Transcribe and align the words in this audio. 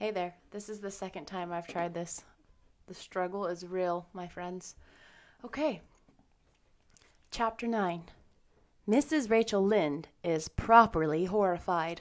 Hey 0.00 0.12
there, 0.12 0.34
this 0.50 0.70
is 0.70 0.80
the 0.80 0.90
second 0.90 1.26
time 1.26 1.52
I've 1.52 1.66
tried 1.68 1.92
this. 1.92 2.24
The 2.86 2.94
struggle 2.94 3.44
is 3.44 3.66
real, 3.66 4.06
my 4.14 4.26
friends. 4.26 4.74
Okay. 5.44 5.82
Chapter 7.30 7.66
9 7.66 8.04
Mrs. 8.88 9.28
Rachel 9.28 9.62
Lynde 9.62 10.08
is 10.24 10.48
properly 10.48 11.26
horrified. 11.26 12.00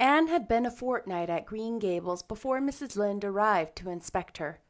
Anne 0.00 0.28
had 0.28 0.48
been 0.48 0.64
a 0.64 0.70
fortnight 0.70 1.28
at 1.28 1.44
Green 1.44 1.78
Gables 1.78 2.22
before 2.22 2.62
Mrs. 2.62 2.96
Lynde 2.96 3.26
arrived 3.26 3.76
to 3.76 3.90
inspect 3.90 4.38
her. 4.38 4.60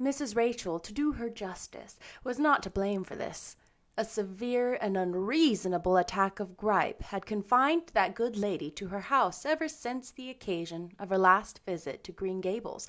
Mrs. 0.00 0.36
Rachel, 0.36 0.78
to 0.78 0.92
do 0.92 1.14
her 1.14 1.28
justice, 1.28 1.98
was 2.22 2.38
not 2.38 2.62
to 2.62 2.70
blame 2.70 3.02
for 3.02 3.16
this. 3.16 3.56
A 3.98 4.06
severe 4.06 4.78
and 4.80 4.96
unreasonable 4.96 5.98
attack 5.98 6.40
of 6.40 6.56
gripe 6.56 7.02
had 7.02 7.26
confined 7.26 7.90
that 7.92 8.14
good 8.14 8.38
lady 8.38 8.70
to 8.70 8.88
her 8.88 9.00
house 9.00 9.44
ever 9.44 9.68
since 9.68 10.10
the 10.10 10.30
occasion 10.30 10.92
of 10.98 11.10
her 11.10 11.18
last 11.18 11.60
visit 11.66 12.02
to 12.04 12.12
Green 12.12 12.40
Gables. 12.40 12.88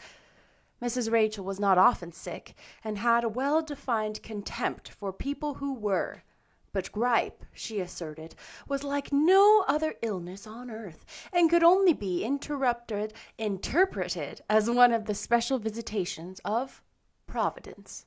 Mrs. 0.81 1.11
Rachel 1.11 1.43
was 1.43 1.59
not 1.59 1.77
often 1.77 2.13
sick, 2.13 2.55
and 2.85 2.97
had 2.97 3.25
a 3.25 3.29
well 3.29 3.61
defined 3.61 4.23
contempt 4.23 4.87
for 4.87 5.11
people 5.11 5.55
who 5.55 5.73
were. 5.73 6.23
But 6.71 6.91
gripe, 6.93 7.43
she 7.53 7.81
asserted, 7.81 8.35
was 8.67 8.85
like 8.85 9.11
no 9.11 9.65
other 9.67 9.95
illness 10.01 10.47
on 10.47 10.71
earth, 10.71 11.05
and 11.33 11.49
could 11.49 11.63
only 11.63 11.93
be 11.93 12.23
interrupted, 12.23 13.13
interpreted 13.37 14.41
as 14.49 14.69
one 14.69 14.93
of 14.93 15.05
the 15.05 15.15
special 15.15 15.59
visitations 15.59 16.39
of 16.45 16.81
Providence. 17.27 18.05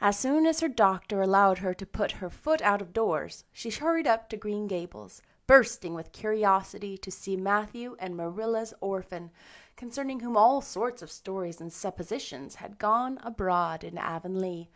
As 0.00 0.18
soon 0.18 0.44
as 0.44 0.60
her 0.60 0.68
doctor 0.68 1.22
allowed 1.22 1.58
her 1.58 1.72
to 1.74 1.86
put 1.86 2.12
her 2.12 2.28
foot 2.28 2.60
out 2.62 2.82
of 2.82 2.92
doors, 2.92 3.44
she 3.52 3.70
hurried 3.70 4.06
up 4.06 4.28
to 4.28 4.36
Green 4.36 4.66
Gables, 4.66 5.22
bursting 5.46 5.94
with 5.94 6.12
curiosity 6.12 6.98
to 6.98 7.10
see 7.10 7.36
Matthew 7.36 7.96
and 7.98 8.16
Marilla's 8.16 8.74
orphan, 8.80 9.30
concerning 9.76 10.20
whom 10.20 10.36
all 10.36 10.60
sorts 10.60 11.00
of 11.00 11.10
stories 11.10 11.60
and 11.60 11.72
suppositions 11.72 12.56
had 12.56 12.78
gone 12.78 13.18
abroad 13.22 13.84
in 13.84 13.96
Avonlea. 13.96 14.68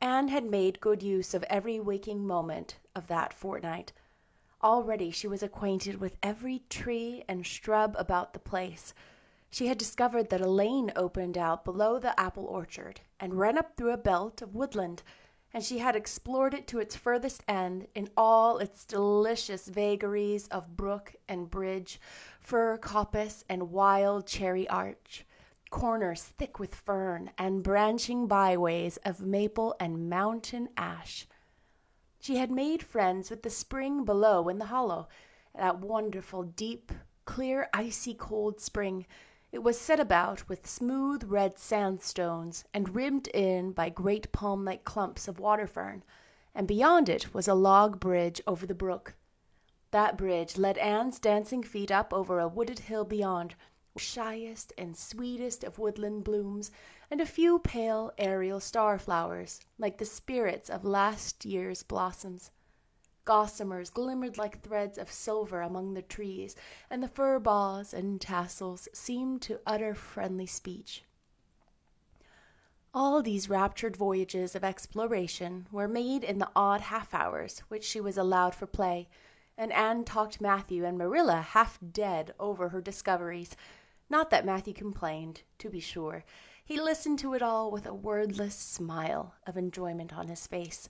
Anne 0.00 0.28
had 0.28 0.44
made 0.44 0.80
good 0.80 1.02
use 1.02 1.32
of 1.34 1.44
every 1.44 1.78
waking 1.78 2.26
moment 2.26 2.78
of 2.94 3.06
that 3.06 3.32
fortnight. 3.32 3.92
Already 4.62 5.10
she 5.10 5.28
was 5.28 5.42
acquainted 5.42 6.00
with 6.00 6.16
every 6.22 6.62
tree 6.68 7.22
and 7.28 7.46
shrub 7.46 7.94
about 7.98 8.32
the 8.32 8.38
place. 8.38 8.92
She 9.50 9.68
had 9.68 9.78
discovered 9.78 10.30
that 10.30 10.40
a 10.40 10.48
lane 10.48 10.92
opened 10.96 11.38
out 11.38 11.64
below 11.64 11.98
the 11.98 12.18
apple 12.18 12.44
orchard 12.44 13.00
and 13.20 13.38
ran 13.38 13.58
up 13.58 13.76
through 13.76 13.92
a 13.92 13.98
belt 13.98 14.42
of 14.42 14.54
woodland, 14.54 15.02
and 15.52 15.62
she 15.62 15.78
had 15.78 15.94
explored 15.94 16.54
it 16.54 16.66
to 16.66 16.78
its 16.78 16.96
furthest 16.96 17.42
end 17.46 17.86
in 17.94 18.08
all 18.16 18.58
its 18.58 18.84
delicious 18.84 19.68
vagaries 19.68 20.48
of 20.48 20.76
brook 20.76 21.14
and 21.28 21.50
bridge, 21.50 22.00
fir 22.40 22.78
coppice 22.78 23.44
and 23.48 23.70
wild 23.70 24.26
cherry 24.26 24.68
arch, 24.68 25.26
corners 25.70 26.22
thick 26.22 26.58
with 26.58 26.74
fern, 26.74 27.30
and 27.36 27.62
branching 27.62 28.26
byways 28.26 28.96
of 28.98 29.20
maple 29.20 29.74
and 29.78 30.08
mountain 30.08 30.68
ash. 30.76 31.26
She 32.20 32.36
had 32.36 32.50
made 32.50 32.82
friends 32.82 33.30
with 33.30 33.42
the 33.42 33.50
spring 33.50 34.04
below 34.04 34.48
in 34.48 34.58
the 34.58 34.66
hollow, 34.66 35.08
that 35.54 35.78
wonderful, 35.80 36.42
deep, 36.42 36.92
clear, 37.24 37.68
icy 37.72 38.14
cold 38.14 38.60
spring 38.60 39.06
it 39.52 39.62
was 39.62 39.78
set 39.78 39.98
about 39.98 40.48
with 40.48 40.66
smooth 40.66 41.24
red 41.24 41.58
sandstones 41.58 42.64
and 42.72 42.94
rimmed 42.94 43.28
in 43.28 43.72
by 43.72 43.88
great 43.88 44.30
palm 44.32 44.64
like 44.64 44.84
clumps 44.84 45.26
of 45.26 45.40
water 45.40 45.66
fern, 45.66 46.04
and 46.54 46.68
beyond 46.68 47.08
it 47.08 47.34
was 47.34 47.48
a 47.48 47.54
log 47.54 47.98
bridge 47.98 48.40
over 48.46 48.64
the 48.66 48.74
brook. 48.74 49.14
That 49.90 50.16
bridge 50.16 50.56
led 50.56 50.78
Anne's 50.78 51.18
dancing 51.18 51.64
feet 51.64 51.90
up 51.90 52.12
over 52.12 52.38
a 52.38 52.46
wooded 52.46 52.80
hill 52.80 53.04
beyond, 53.04 53.56
shyest 53.96 54.72
and 54.78 54.96
sweetest 54.96 55.64
of 55.64 55.78
woodland 55.78 56.22
blooms, 56.22 56.70
and 57.10 57.20
a 57.20 57.26
few 57.26 57.58
pale 57.58 58.12
aerial 58.18 58.60
star 58.60 58.98
flowers, 58.98 59.60
like 59.78 59.98
the 59.98 60.04
spirits 60.04 60.70
of 60.70 60.84
last 60.84 61.44
year's 61.44 61.82
blossoms. 61.82 62.52
Gossamers 63.24 63.92
glimmered 63.92 64.38
like 64.38 64.62
threads 64.62 64.98
of 64.98 65.10
silver 65.10 65.60
among 65.60 65.94
the 65.94 66.02
trees, 66.02 66.56
and 66.90 67.02
the 67.02 67.08
fir 67.08 67.38
boughs 67.38 67.92
and 67.92 68.20
tassels 68.20 68.88
seemed 68.92 69.42
to 69.42 69.60
utter 69.66 69.94
friendly 69.94 70.46
speech. 70.46 71.04
All 72.92 73.22
these 73.22 73.48
raptured 73.48 73.96
voyages 73.96 74.56
of 74.56 74.64
exploration 74.64 75.68
were 75.70 75.86
made 75.86 76.24
in 76.24 76.38
the 76.38 76.50
odd 76.56 76.80
half 76.80 77.14
hours 77.14 77.60
which 77.68 77.84
she 77.84 78.00
was 78.00 78.18
allowed 78.18 78.54
for 78.54 78.66
play, 78.66 79.08
and 79.56 79.72
Anne 79.72 80.04
talked 80.04 80.40
Matthew 80.40 80.84
and 80.84 80.98
Marilla 80.98 81.40
half 81.40 81.78
dead 81.92 82.34
over 82.40 82.70
her 82.70 82.80
discoveries. 82.80 83.54
Not 84.08 84.30
that 84.30 84.44
Matthew 84.44 84.74
complained, 84.74 85.42
to 85.58 85.70
be 85.70 85.78
sure. 85.78 86.24
He 86.64 86.80
listened 86.80 87.20
to 87.20 87.34
it 87.34 87.42
all 87.42 87.70
with 87.70 87.86
a 87.86 87.94
wordless 87.94 88.56
smile 88.56 89.34
of 89.46 89.56
enjoyment 89.56 90.12
on 90.12 90.26
his 90.26 90.46
face. 90.48 90.88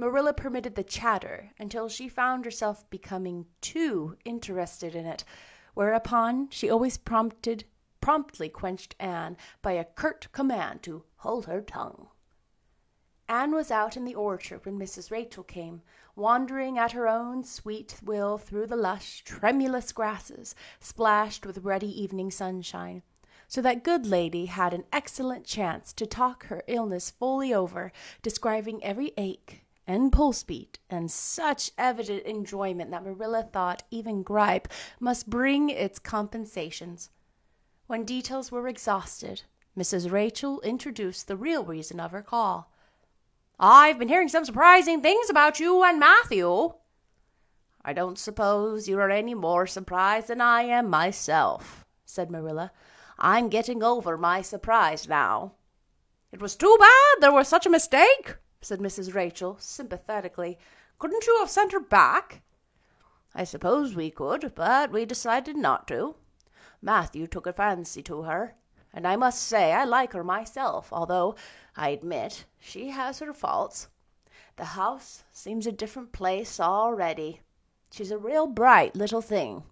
Marilla 0.00 0.32
permitted 0.32 0.76
the 0.76 0.82
chatter 0.82 1.50
until 1.58 1.86
she 1.86 2.08
found 2.08 2.46
herself 2.46 2.88
becoming 2.88 3.44
too 3.60 4.16
interested 4.24 4.94
in 4.94 5.04
it, 5.04 5.24
whereupon 5.74 6.48
she 6.48 6.70
always 6.70 6.96
prompted 6.96 7.64
promptly 8.00 8.48
quenched 8.48 8.96
Anne 8.98 9.36
by 9.60 9.72
a 9.72 9.84
curt 9.84 10.26
command 10.32 10.82
to 10.82 11.04
hold 11.16 11.44
her 11.44 11.60
tongue. 11.60 12.08
Anne 13.28 13.52
was 13.52 13.70
out 13.70 13.94
in 13.94 14.06
the 14.06 14.14
orchard 14.14 14.64
when 14.64 14.78
Mrs. 14.78 15.10
Rachel 15.10 15.44
came, 15.44 15.82
wandering 16.16 16.78
at 16.78 16.92
her 16.92 17.06
own 17.06 17.44
sweet 17.44 17.96
will 18.02 18.38
through 18.38 18.68
the 18.68 18.76
lush, 18.76 19.22
tremulous 19.22 19.92
grasses, 19.92 20.54
splashed 20.80 21.44
with 21.44 21.58
ruddy 21.58 22.02
evening 22.02 22.30
sunshine. 22.30 23.02
So 23.48 23.60
that 23.60 23.84
good 23.84 24.06
lady 24.06 24.46
had 24.46 24.72
an 24.72 24.84
excellent 24.94 25.44
chance 25.44 25.92
to 25.92 26.06
talk 26.06 26.46
her 26.46 26.62
illness 26.66 27.10
fully 27.10 27.52
over, 27.52 27.92
describing 28.22 28.82
every 28.82 29.12
ache, 29.18 29.66
and 29.86 30.12
pulse 30.12 30.42
beat, 30.42 30.78
and 30.88 31.10
such 31.10 31.72
evident 31.76 32.24
enjoyment 32.24 32.90
that 32.90 33.04
Marilla 33.04 33.42
thought 33.42 33.82
even 33.90 34.22
gripe 34.22 34.68
must 34.98 35.30
bring 35.30 35.68
its 35.68 35.98
compensations. 35.98 37.10
When 37.86 38.04
details 38.04 38.52
were 38.52 38.68
exhausted, 38.68 39.42
Mrs. 39.76 40.10
Rachel 40.10 40.60
introduced 40.60 41.26
the 41.26 41.36
real 41.36 41.64
reason 41.64 41.98
of 42.00 42.12
her 42.12 42.22
call. 42.22 42.72
I've 43.58 43.98
been 43.98 44.08
hearing 44.08 44.28
some 44.28 44.44
surprising 44.44 45.00
things 45.00 45.28
about 45.28 45.60
you 45.60 45.82
and 45.84 45.98
Matthew. 45.98 46.74
I 47.84 47.92
don't 47.92 48.18
suppose 48.18 48.88
you 48.88 48.98
are 48.98 49.10
any 49.10 49.34
more 49.34 49.66
surprised 49.66 50.28
than 50.28 50.40
I 50.40 50.62
am 50.62 50.88
myself, 50.88 51.84
said 52.04 52.30
Marilla. 52.30 52.72
I'm 53.18 53.48
getting 53.48 53.82
over 53.82 54.16
my 54.16 54.42
surprise 54.42 55.08
now. 55.08 55.52
It 56.32 56.40
was 56.40 56.56
too 56.56 56.76
bad 56.78 57.20
there 57.20 57.32
was 57.32 57.48
such 57.48 57.66
a 57.66 57.70
mistake, 57.70 58.36
said 58.62 58.78
Mrs. 58.78 59.14
Rachel 59.14 59.56
sympathetically. 59.58 60.58
Couldn't 60.98 61.26
you 61.26 61.36
have 61.40 61.50
sent 61.50 61.72
her 61.72 61.80
back? 61.80 62.42
I 63.34 63.44
suppose 63.44 63.94
we 63.94 64.10
could, 64.10 64.54
but 64.54 64.90
we 64.90 65.04
decided 65.04 65.56
not 65.56 65.86
to. 65.88 66.16
Matthew 66.82 67.26
took 67.26 67.46
a 67.46 67.52
fancy 67.52 68.02
to 68.02 68.22
her, 68.22 68.54
and 68.92 69.06
I 69.06 69.16
must 69.16 69.42
say 69.42 69.72
I 69.72 69.84
like 69.84 70.12
her 70.12 70.24
myself, 70.24 70.92
although, 70.92 71.36
I 71.76 71.90
admit, 71.90 72.44
she 72.58 72.90
has 72.90 73.20
her 73.20 73.32
faults. 73.32 73.88
The 74.56 74.64
house 74.64 75.24
seems 75.32 75.66
a 75.66 75.72
different 75.72 76.12
place 76.12 76.58
already. 76.60 77.40
She's 77.90 78.10
a 78.10 78.18
real 78.18 78.46
bright 78.46 78.94
little 78.94 79.22
thing. 79.22 79.62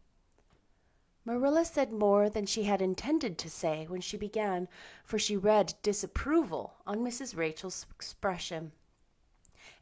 Marilla 1.24 1.64
said 1.64 1.92
more 1.92 2.30
than 2.30 2.46
she 2.46 2.62
had 2.62 2.80
intended 2.80 3.36
to 3.36 3.50
say 3.50 3.84
when 3.86 4.00
she 4.00 4.16
began, 4.16 4.66
for 5.04 5.18
she 5.18 5.36
read 5.36 5.74
disapproval 5.82 6.74
on 6.86 7.00
Mrs. 7.00 7.36
Rachel's 7.36 7.84
expression. 7.90 8.72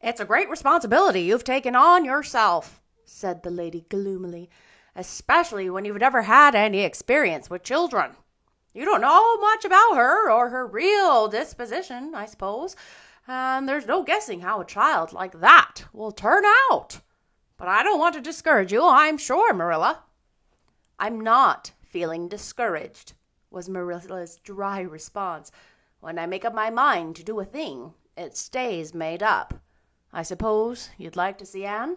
It's 0.02 0.20
a 0.20 0.24
great 0.24 0.50
responsibility 0.50 1.22
you've 1.22 1.44
taken 1.44 1.74
on 1.74 2.04
yourself, 2.04 2.82
said 3.04 3.42
the 3.42 3.50
lady 3.50 3.86
gloomily, 3.88 4.50
especially 4.94 5.70
when 5.70 5.84
you've 5.84 5.98
never 5.98 6.22
had 6.22 6.54
any 6.54 6.82
experience 6.82 7.48
with 7.48 7.62
children. 7.62 8.12
You 8.74 8.84
don't 8.84 9.00
know 9.00 9.36
much 9.38 9.65
about 9.65 9.97
her 9.97 10.30
or 10.30 10.50
her 10.50 10.66
real 10.66 11.28
disposition, 11.28 12.15
I 12.15 12.26
suppose, 12.26 12.76
and 13.26 13.68
there's 13.68 13.86
no 13.86 14.03
guessing 14.03 14.41
how 14.41 14.60
a 14.60 14.66
child 14.66 15.12
like 15.12 15.41
that 15.41 15.84
will 15.92 16.12
turn 16.12 16.44
out. 16.71 17.00
But 17.56 17.68
I 17.68 17.82
don't 17.82 17.98
want 17.98 18.15
to 18.16 18.21
discourage 18.21 18.72
you, 18.72 18.86
I'm 18.86 19.16
sure, 19.16 19.54
Marilla. 19.54 20.03
I'm 20.98 21.21
not 21.21 21.72
feeling 21.82 22.28
discouraged, 22.28 23.15
was 23.50 23.68
Marilla's 23.68 24.36
dry 24.44 24.82
response. 24.82 25.50
When 26.00 26.18
I 26.18 26.26
make 26.26 26.44
up 26.44 26.54
my 26.54 26.68
mind 26.68 27.16
to 27.16 27.24
do 27.24 27.41
a 27.41 27.44
thing, 27.47 27.94
it 28.16 28.36
stays 28.36 28.92
made 28.92 29.22
up. 29.22 29.54
I 30.12 30.22
suppose 30.22 30.91
you'd 30.97 31.16
like 31.16 31.38
to 31.38 31.47
see 31.47 31.64
Anne? 31.64 31.97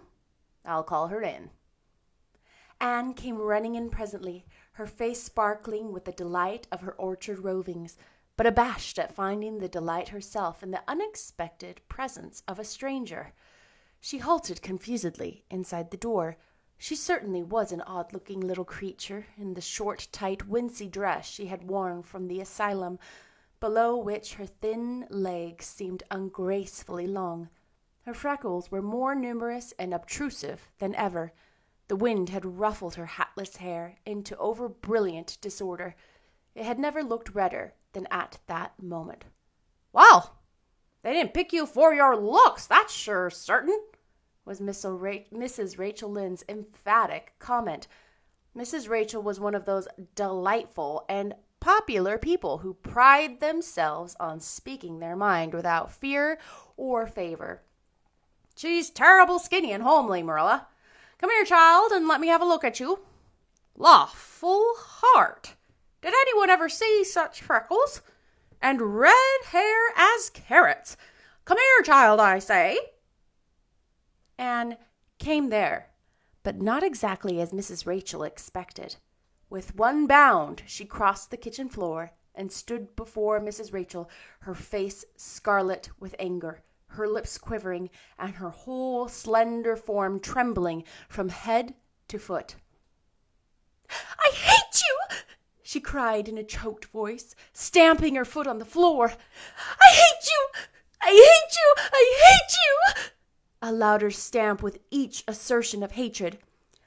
I'll 0.66 0.84
call 0.84 1.08
her 1.08 1.22
in. 1.22 1.52
Anne 2.82 3.14
came 3.14 3.38
running 3.38 3.76
in 3.76 3.90
presently, 3.90 4.46
her 4.74 4.88
face 4.88 5.22
sparkling 5.22 5.92
with 5.92 6.06
the 6.06 6.12
delight 6.12 6.68
of 6.72 6.82
her 6.82 6.94
orchard 6.94 7.40
rovings, 7.40 7.98
but 8.38 8.46
abashed 8.48 8.98
at 8.98 9.14
finding 9.14 9.60
the 9.60 9.68
delight 9.68 10.10
herself 10.10 10.64
in 10.64 10.72
the 10.72 10.84
unexpected 10.88 11.82
presence 11.90 12.42
of 12.48 12.58
a 12.58 12.64
stranger. 12.64 13.34
She 14.00 14.20
halted 14.20 14.62
confusedly 14.62 15.44
inside 15.50 15.92
the 15.92 15.98
door, 15.98 16.38
She 16.82 16.96
certainly 16.96 17.44
was 17.44 17.74
an 17.74 17.82
odd 17.82 18.14
looking 18.14 18.40
little 18.40 18.64
creature 18.64 19.26
in 19.38 19.54
the 19.54 19.60
short, 19.62 20.08
tight, 20.14 20.48
wincey 20.48 20.90
dress 20.90 21.28
she 21.28 21.48
had 21.48 21.68
worn 21.70 22.04
from 22.04 22.30
the 22.30 22.40
asylum, 22.40 23.00
below 23.60 23.98
which 23.98 24.36
her 24.36 24.46
thin 24.46 25.06
legs 25.10 25.66
seemed 25.66 26.04
ungracefully 26.10 27.06
long. 27.06 27.50
Her 28.10 28.16
freckles 28.16 28.72
were 28.72 28.82
more 28.82 29.14
numerous 29.14 29.72
and 29.78 29.94
obtrusive 29.94 30.72
than 30.80 30.96
ever. 30.96 31.32
The 31.90 31.96
wind 31.96 32.30
had 32.30 32.58
ruffled 32.58 32.96
her 32.96 33.06
hatless 33.06 33.58
hair 33.58 33.98
into 34.04 34.36
over 34.38 34.68
brilliant 34.68 35.38
disorder. 35.42 35.96
It 36.56 36.66
had 36.66 36.80
never 36.80 37.04
looked 37.04 37.36
redder 37.36 37.76
than 37.94 38.08
at 38.10 38.40
that 38.48 38.82
moment. 38.82 39.26
Well, 39.94 40.40
they 41.04 41.14
didn't 41.14 41.36
pick 41.36 41.54
you 41.54 41.68
for 41.68 41.94
your 41.94 42.18
looks, 42.18 42.66
that's 42.66 42.92
sure 42.92 43.30
certain, 43.30 43.80
was 44.44 44.60
Mrs. 44.60 45.78
Rachel 45.78 46.10
Lynde's 46.10 46.44
emphatic 46.50 47.36
comment. 47.38 47.88
Mrs. 48.58 48.90
Rachel 48.90 49.22
was 49.22 49.40
one 49.40 49.54
of 49.54 49.66
those 49.66 49.88
delightful 50.16 51.06
and 51.08 51.36
popular 51.60 52.18
people 52.18 52.58
who 52.58 52.74
pride 52.74 53.40
themselves 53.40 54.16
on 54.20 54.40
speaking 54.40 54.98
their 54.98 55.16
mind 55.16 55.54
without 55.54 55.92
fear 55.92 56.40
or 56.76 57.06
favor. 57.06 57.62
She's 58.60 58.90
terrible 58.90 59.40
skinny 59.40 59.72
and 59.72 59.84
homely, 59.84 60.22
Marilla. 60.22 60.68
Come 61.18 61.30
here, 61.30 61.46
child, 61.46 61.94
and 61.94 62.10
let 62.10 62.20
me 62.20 62.28
have 62.28 62.42
a 62.42 62.46
look 62.46 62.66
at 62.66 62.78
you. 62.78 63.00
Lawful 63.78 64.74
heart! 64.76 65.56
Did 66.02 66.14
anyone 66.14 66.50
ever 66.50 66.68
see 66.68 67.06
such 67.06 67.42
freckles? 67.42 68.02
And 68.62 69.00
red 69.00 69.16
hair 69.46 69.80
as 69.96 70.30
carrots. 70.32 70.98
Come 71.46 71.58
here, 71.58 71.84
child, 71.86 72.20
I 72.20 72.40
say. 72.40 72.78
Anne 74.38 74.76
came 75.20 75.48
there, 75.48 75.92
but 76.44 76.62
not 76.62 76.84
exactly 76.84 77.40
as 77.40 77.54
Mrs. 77.54 77.86
Rachel 77.86 78.24
expected. 78.24 78.98
With 79.50 79.78
one 79.78 80.06
bound, 80.06 80.64
she 80.66 80.84
crossed 80.84 81.32
the 81.32 81.38
kitchen 81.38 81.70
floor 81.70 82.12
and 82.36 82.52
stood 82.52 82.98
before 82.98 83.40
Mrs. 83.40 83.72
Rachel, 83.72 84.10
her 84.42 84.54
face 84.54 85.06
scarlet 85.16 85.92
with 85.98 86.14
anger, 86.20 86.62
her 86.90 87.08
lips 87.08 87.38
quivering, 87.38 87.90
and 88.18 88.36
her 88.36 88.50
whole 88.50 89.08
slender 89.08 89.76
form 89.76 90.20
trembling 90.20 90.84
from 91.08 91.30
head 91.30 91.74
to 92.08 92.20
foot. 92.20 92.56
I 93.90 94.32
hate 94.34 94.82
you! 94.82 95.18
she 95.64 95.80
cried 95.80 96.28
in 96.28 96.38
a 96.38 96.44
choked 96.44 96.86
voice, 96.86 97.36
stamping 97.54 98.16
her 98.16 98.26
foot 98.26 98.48
on 98.48 98.60
the 98.60 98.66
floor. 98.66 99.14
I 99.80 99.94
hate 99.94 100.30
you! 100.30 100.48
I 101.02 101.10
hate 101.12 101.56
you! 101.56 101.74
I 101.78 102.16
hate 102.28 102.56
you! 102.56 103.10
a 103.62 103.72
louder 103.72 104.10
stamp 104.10 104.64
with 104.64 104.80
each 104.90 105.24
assertion 105.28 105.84
of 105.84 105.92
hatred. 105.92 106.38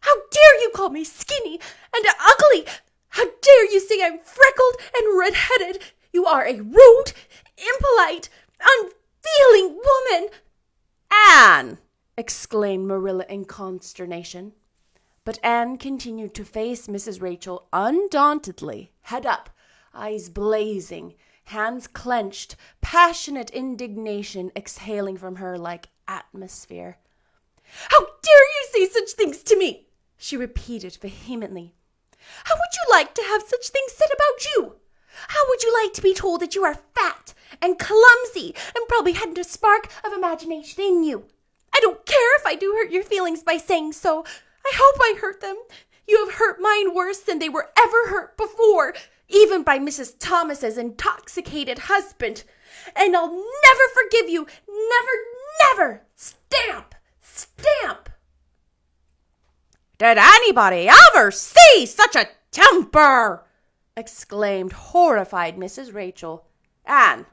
How 0.00 0.14
dare 0.30 0.62
you 0.62 0.70
call 0.74 0.88
me 0.88 1.04
skinny 1.04 1.60
and 1.94 2.04
ugly? 2.18 2.66
How 3.10 3.24
dare 3.24 3.70
you 3.70 3.80
say 3.80 4.02
I'm 4.02 4.18
freckled 4.18 4.76
and 4.96 5.18
red-headed? 5.18 5.82
You 6.12 6.26
are 6.26 6.46
a 6.46 6.60
rude, 6.60 7.12
impolite, 7.56 8.28
unfeeling 9.24 9.78
woman. 9.84 10.28
Anne! 11.10 11.78
exclaimed 12.16 12.86
Marilla 12.86 13.24
in 13.28 13.44
consternation. 13.44 14.52
But 15.24 15.38
Anne 15.42 15.78
continued 15.78 16.34
to 16.34 16.44
face 16.44 16.86
Mrs. 16.88 17.22
Rachel 17.22 17.68
undauntedly, 17.72 18.92
head 19.02 19.24
up, 19.24 19.50
eyes 19.94 20.28
blazing, 20.28 21.14
hands 21.44 21.86
clenched, 21.86 22.56
passionate 22.80 23.50
indignation 23.50 24.50
exhaling 24.56 25.16
from 25.16 25.36
her 25.36 25.56
like 25.56 25.88
atmosphere. 26.08 26.98
How 27.88 28.00
dare 28.00 28.06
you 28.34 28.68
say 28.72 28.88
such 28.88 29.12
things 29.12 29.42
to 29.44 29.56
me? 29.56 29.86
she 30.16 30.36
repeated 30.36 30.98
vehemently. 31.00 31.74
How 32.44 32.54
would 32.54 32.60
you 32.74 32.94
like 32.94 33.14
to 33.14 33.22
have 33.22 33.42
such 33.42 33.68
things 33.68 33.92
said 33.92 34.08
about 34.12 34.44
you? 34.54 34.81
How 35.28 35.40
would 35.48 35.62
you 35.62 35.72
like 35.82 35.92
to 35.94 36.02
be 36.02 36.14
told 36.14 36.40
that 36.40 36.54
you 36.54 36.64
are 36.64 36.78
fat 36.94 37.34
and 37.60 37.78
clumsy 37.78 38.54
and 38.74 38.88
probably 38.88 39.12
hadn't 39.12 39.38
a 39.38 39.44
spark 39.44 39.88
of 40.04 40.12
imagination 40.12 40.82
in 40.82 41.04
you? 41.04 41.26
I 41.74 41.80
don't 41.80 42.04
care 42.04 42.36
if 42.38 42.46
I 42.46 42.54
do 42.54 42.72
hurt 42.72 42.90
your 42.90 43.02
feelings 43.02 43.42
by 43.42 43.56
saying 43.56 43.92
so. 43.92 44.24
I 44.64 44.72
hope 44.74 45.00
I 45.00 45.18
hurt 45.20 45.40
them. 45.40 45.56
You 46.06 46.26
have 46.26 46.34
hurt 46.34 46.60
mine 46.60 46.94
worse 46.94 47.20
than 47.20 47.38
they 47.38 47.48
were 47.48 47.70
ever 47.78 48.08
hurt 48.08 48.36
before, 48.36 48.94
even 49.28 49.62
by 49.62 49.78
Mrs. 49.78 50.14
Thomas's 50.18 50.76
intoxicated 50.76 51.80
husband. 51.80 52.44
And 52.96 53.16
I'll 53.16 53.30
never 53.30 53.88
forgive 53.94 54.28
you, 54.28 54.46
never, 54.66 55.12
Never! 55.60 56.02
Stamp! 56.14 56.94
Stamp! 57.20 58.08
Did 59.98 60.18
anybody 60.18 60.88
ever 61.14 61.30
see 61.30 61.86
such 61.86 62.16
a 62.16 62.28
temper? 62.50 63.44
Exclaimed 63.96 64.72
horrified 64.72 65.56
Mrs. 65.56 65.94
Rachel. 65.94 66.46
Anne, 66.84 67.26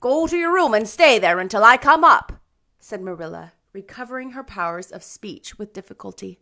go 0.00 0.26
to 0.26 0.36
your 0.36 0.52
room 0.52 0.74
and 0.74 0.88
stay 0.88 1.18
there 1.18 1.38
until 1.38 1.64
I 1.64 1.76
come 1.76 2.04
up, 2.04 2.40
said 2.78 3.00
Marilla, 3.00 3.52
recovering 3.72 4.32
her 4.32 4.44
powers 4.44 4.90
of 4.90 5.02
speech 5.02 5.58
with 5.58 5.72
difficulty. 5.72 6.38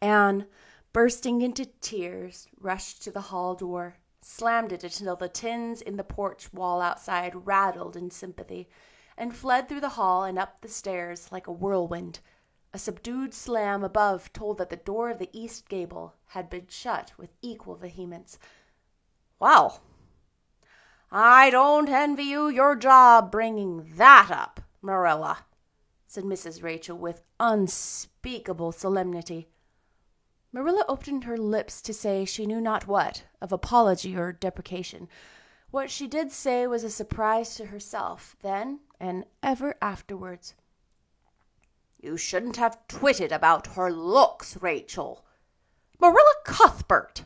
Anne, 0.00 0.46
bursting 0.92 1.42
into 1.42 1.66
tears, 1.80 2.46
rushed 2.60 3.02
to 3.02 3.10
the 3.10 3.20
hall 3.20 3.54
door, 3.54 3.96
slammed 4.22 4.72
it 4.72 4.82
until 4.82 5.16
the 5.16 5.28
tins 5.28 5.82
in 5.82 5.96
the 5.96 6.04
porch 6.04 6.52
wall 6.52 6.80
outside 6.80 7.46
rattled 7.46 7.96
in 7.96 8.10
sympathy, 8.10 8.68
and 9.16 9.36
fled 9.36 9.68
through 9.68 9.80
the 9.80 9.90
hall 9.90 10.24
and 10.24 10.38
up 10.38 10.60
the 10.60 10.68
stairs 10.68 11.30
like 11.30 11.46
a 11.46 11.52
whirlwind. 11.52 12.20
A 12.72 12.78
subdued 12.78 13.34
slam 13.34 13.84
above 13.84 14.32
told 14.32 14.58
that 14.58 14.70
the 14.70 14.76
door 14.76 15.10
of 15.10 15.18
the 15.18 15.30
east 15.32 15.68
gable 15.68 16.14
had 16.28 16.50
been 16.50 16.66
shut 16.68 17.12
with 17.16 17.30
equal 17.40 17.76
vehemence. 17.76 18.38
Well, 19.38 19.82
I 21.10 21.50
don't 21.50 21.88
envy 21.88 22.24
you 22.24 22.48
your 22.48 22.76
job 22.76 23.30
bringing 23.30 23.92
that 23.96 24.30
up, 24.30 24.60
Marilla, 24.82 25.46
said 26.06 26.24
Mrs. 26.24 26.62
Rachel 26.62 26.96
with 26.96 27.22
unspeakable 27.38 28.72
solemnity. 28.72 29.48
Marilla 30.52 30.84
opened 30.88 31.24
her 31.24 31.36
lips 31.36 31.82
to 31.82 31.92
say 31.92 32.24
she 32.24 32.46
knew 32.46 32.60
not 32.60 32.86
what, 32.86 33.24
of 33.40 33.50
apology 33.50 34.16
or 34.16 34.32
deprecation. 34.32 35.08
What 35.70 35.90
she 35.90 36.06
did 36.06 36.30
say 36.30 36.68
was 36.68 36.84
a 36.84 36.90
surprise 36.90 37.56
to 37.56 37.66
herself 37.66 38.36
then 38.42 38.78
and 39.00 39.24
ever 39.42 39.74
afterwards. 39.82 40.54
You 42.00 42.16
shouldn't 42.16 42.56
have 42.56 42.86
twitted 42.86 43.32
about 43.32 43.66
her 43.68 43.90
looks, 43.90 44.56
Rachel. 44.62 45.24
Marilla 46.00 46.34
Cuthbert, 46.44 47.24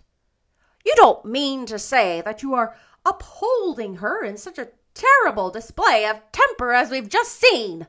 you 0.89 0.95
don't 0.97 1.23
mean 1.27 1.67
to 1.67 1.79
say 1.79 2.23
that 2.23 2.43
you 2.43 2.55
are 2.55 2.75
upholding 3.05 3.97
her 3.97 4.25
in 4.25 4.39
such 4.39 4.59
a 4.59 4.71
terrible 4.95 5.51
display 5.51 6.07
of 6.07 6.23
temper 6.33 6.73
as 6.73 6.91
we've 6.91 7.11
just 7.11 7.39
seen, 7.39 7.87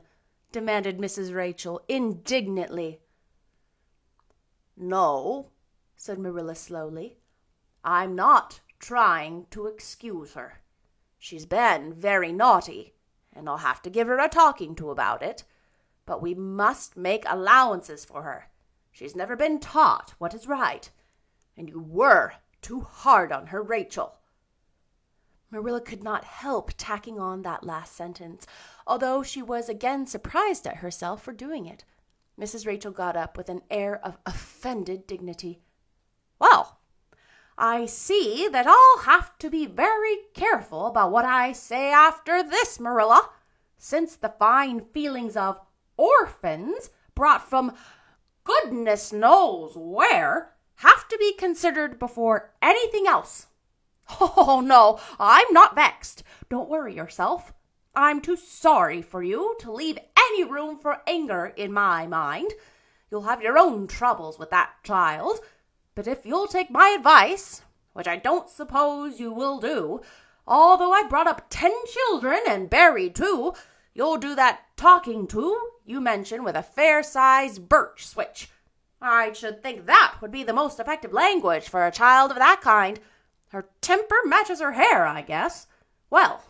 demanded 0.52 0.98
Mrs. 0.98 1.34
Rachel 1.34 1.80
indignantly. 1.88 3.00
No, 4.76 5.48
said 5.96 6.18
Marilla 6.18 6.54
slowly. 6.54 7.16
I'm 7.82 8.14
not 8.14 8.60
trying 8.78 9.46
to 9.50 9.66
excuse 9.66 10.34
her. 10.34 10.60
She's 11.18 11.46
been 11.46 11.94
very 11.94 12.32
naughty, 12.32 12.92
and 13.32 13.48
I'll 13.48 13.58
have 13.58 13.80
to 13.82 13.90
give 13.90 14.08
her 14.08 14.18
a 14.18 14.28
talking 14.28 14.74
to 14.74 14.90
about 14.90 15.22
it. 15.22 15.44
But 16.04 16.20
we 16.20 16.34
must 16.34 16.98
make 16.98 17.24
allowances 17.26 18.04
for 18.04 18.24
her. 18.24 18.50
She's 18.92 19.16
never 19.16 19.36
been 19.36 19.58
taught 19.58 20.12
what 20.18 20.34
is 20.34 20.46
right. 20.46 20.90
And 21.56 21.66
you 21.66 21.80
were 21.80 22.34
too 22.62 22.80
hard 22.80 23.32
on 23.32 23.48
her, 23.48 23.62
Rachel. 23.62 24.14
Marilla 25.50 25.80
could 25.80 26.04
not 26.04 26.24
help 26.24 26.72
tacking 26.76 27.18
on 27.18 27.42
that 27.42 27.64
last 27.64 27.96
sentence, 27.96 28.46
although 28.86 29.22
she 29.22 29.42
was 29.42 29.68
again 29.68 30.06
surprised 30.06 30.66
at 30.66 30.76
herself 30.76 31.22
for 31.22 31.32
doing 31.32 31.66
it. 31.66 31.84
Mrs. 32.38 32.66
Rachel 32.66 32.92
got 32.92 33.16
up 33.16 33.36
with 33.36 33.48
an 33.48 33.62
air 33.70 34.00
of 34.04 34.18
offended 34.24 35.06
dignity. 35.06 35.60
Well, 36.38 36.78
I 37.58 37.84
see 37.86 38.48
that 38.48 38.66
I'll 38.66 39.04
have 39.04 39.36
to 39.38 39.50
be 39.50 39.66
very 39.66 40.16
careful 40.32 40.86
about 40.86 41.12
what 41.12 41.24
I 41.24 41.52
say 41.52 41.92
after 41.92 42.42
this, 42.42 42.80
Marilla, 42.80 43.28
since 43.76 44.16
the 44.16 44.34
fine 44.38 44.80
feelings 44.80 45.36
of 45.36 45.60
orphans 45.96 46.90
brought 47.14 47.46
from 47.46 47.74
goodness 48.44 49.12
knows 49.12 49.72
where 49.76 50.54
to 51.10 51.18
be 51.18 51.34
considered 51.34 51.98
before 51.98 52.52
anything 52.62 53.06
else. 53.06 53.46
Oh, 54.20 54.62
no, 54.64 54.98
I'm 55.18 55.52
not 55.52 55.74
vexed. 55.74 56.22
Don't 56.48 56.68
worry 56.68 56.94
yourself. 56.94 57.52
I'm 57.94 58.20
too 58.20 58.36
sorry 58.36 59.02
for 59.02 59.22
you 59.22 59.56
to 59.60 59.72
leave 59.72 59.98
any 60.16 60.44
room 60.44 60.78
for 60.78 61.02
anger 61.06 61.52
in 61.56 61.72
my 61.72 62.06
mind. 62.06 62.52
You'll 63.10 63.22
have 63.22 63.42
your 63.42 63.58
own 63.58 63.86
troubles 63.86 64.38
with 64.38 64.50
that 64.50 64.70
child. 64.84 65.40
But 65.94 66.06
if 66.06 66.24
you'll 66.24 66.46
take 66.46 66.70
my 66.70 66.94
advice, 66.96 67.62
which 67.92 68.08
I 68.08 68.16
don't 68.16 68.48
suppose 68.48 69.18
you 69.18 69.32
will 69.32 69.58
do, 69.58 70.00
although 70.46 70.92
I've 70.92 71.10
brought 71.10 71.26
up 71.26 71.46
ten 71.50 71.72
children 71.86 72.40
and 72.48 72.70
buried 72.70 73.14
two, 73.14 73.54
you'll 73.92 74.16
do 74.16 74.34
that 74.36 74.60
talking 74.76 75.26
to 75.28 75.58
you 75.84 76.00
mention 76.00 76.44
with 76.44 76.54
a 76.54 76.62
fair 76.62 77.02
sized 77.02 77.68
birch 77.68 78.06
switch. 78.06 78.48
I 79.02 79.32
should 79.32 79.62
think 79.62 79.86
that 79.86 80.16
would 80.20 80.30
be 80.30 80.42
the 80.42 80.52
most 80.52 80.78
effective 80.78 81.12
language 81.12 81.68
for 81.68 81.86
a 81.86 81.90
child 81.90 82.30
of 82.30 82.36
that 82.36 82.60
kind. 82.60 83.00
Her 83.48 83.68
temper 83.80 84.16
matches 84.24 84.60
her 84.60 84.72
hair, 84.72 85.06
I 85.06 85.22
guess. 85.22 85.66
Well, 86.10 86.44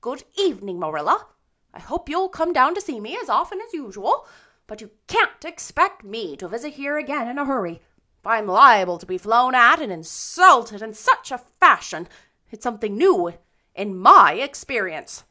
good 0.00 0.24
evening, 0.38 0.78
Marilla. 0.78 1.26
I 1.72 1.80
hope 1.80 2.08
you'll 2.08 2.28
come 2.28 2.52
down 2.52 2.74
to 2.74 2.80
see 2.80 3.00
me 3.00 3.16
as 3.20 3.28
often 3.28 3.60
as 3.66 3.72
usual, 3.72 4.26
but 4.66 4.80
you 4.80 4.90
can't 5.06 5.44
expect 5.44 6.04
me 6.04 6.36
to 6.36 6.48
visit 6.48 6.74
here 6.74 6.98
again 6.98 7.28
in 7.28 7.38
a 7.38 7.44
hurry. 7.44 7.80
I'm 8.24 8.46
liable 8.46 8.98
to 8.98 9.06
be 9.06 9.18
flown 9.18 9.54
at 9.54 9.80
and 9.80 9.90
insulted 9.90 10.82
in 10.82 10.94
such 10.94 11.30
a 11.30 11.38
fashion, 11.38 12.08
it's 12.50 12.64
something 12.64 12.96
new 12.96 13.34
in 13.74 13.96
my 13.96 14.34
experience. 14.34 15.24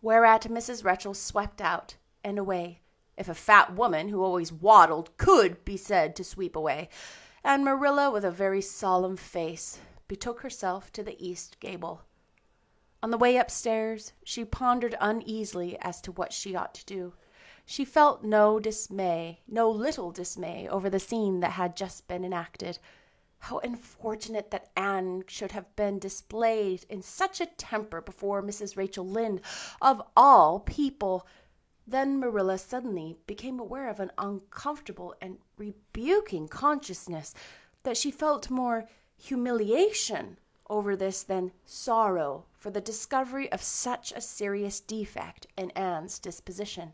Whereat 0.00 0.42
Mrs. 0.42 0.84
Rachel 0.84 1.14
swept 1.14 1.60
out 1.60 1.96
and 2.24 2.38
away, 2.38 2.81
if 3.16 3.28
a 3.28 3.34
fat 3.34 3.74
woman 3.74 4.08
who 4.08 4.22
always 4.22 4.52
waddled 4.52 5.16
could 5.16 5.64
be 5.64 5.76
said 5.76 6.16
to 6.16 6.24
sweep 6.24 6.56
away, 6.56 6.88
and 7.44 7.64
Marilla, 7.64 8.10
with 8.10 8.24
a 8.24 8.30
very 8.30 8.60
solemn 8.60 9.16
face, 9.16 9.78
betook 10.08 10.40
herself 10.40 10.92
to 10.92 11.02
the 11.02 11.16
east 11.24 11.58
gable. 11.60 12.02
On 13.02 13.10
the 13.10 13.18
way 13.18 13.36
upstairs, 13.36 14.12
she 14.22 14.44
pondered 14.44 14.96
uneasily 15.00 15.76
as 15.80 16.00
to 16.02 16.12
what 16.12 16.32
she 16.32 16.54
ought 16.54 16.72
to 16.74 16.86
do. 16.86 17.14
She 17.64 17.84
felt 17.84 18.22
no 18.22 18.60
dismay, 18.60 19.40
no 19.48 19.70
little 19.70 20.10
dismay, 20.12 20.68
over 20.68 20.88
the 20.88 21.00
scene 21.00 21.40
that 21.40 21.52
had 21.52 21.76
just 21.76 22.06
been 22.06 22.24
enacted. 22.24 22.78
How 23.38 23.58
unfortunate 23.58 24.52
that 24.52 24.70
Anne 24.76 25.24
should 25.26 25.50
have 25.50 25.74
been 25.74 25.98
displayed 25.98 26.84
in 26.88 27.02
such 27.02 27.40
a 27.40 27.46
temper 27.46 28.00
before 28.00 28.42
Mrs. 28.42 28.76
Rachel 28.76 29.06
Lynde, 29.06 29.40
of 29.80 30.00
all 30.16 30.60
people! 30.60 31.26
Then 31.86 32.20
Marilla 32.20 32.58
suddenly 32.58 33.16
became 33.26 33.58
aware 33.58 33.88
of 33.88 34.00
an 34.00 34.12
uncomfortable 34.16 35.14
and 35.20 35.38
rebuking 35.56 36.48
consciousness 36.48 37.34
that 37.82 37.96
she 37.96 38.10
felt 38.10 38.50
more 38.50 38.88
humiliation 39.16 40.38
over 40.70 40.96
this 40.96 41.22
than 41.22 41.52
sorrow 41.66 42.44
for 42.56 42.70
the 42.70 42.80
discovery 42.80 43.50
of 43.52 43.62
such 43.62 44.12
a 44.12 44.20
serious 44.20 44.80
defect 44.80 45.46
in 45.56 45.70
Anne's 45.72 46.18
disposition. 46.18 46.92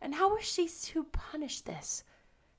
And 0.00 0.14
how 0.14 0.34
was 0.34 0.44
she 0.44 0.68
to 0.68 1.04
punish 1.04 1.60
this? 1.60 2.04